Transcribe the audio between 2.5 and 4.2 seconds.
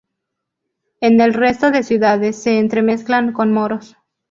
entremezclan con moros".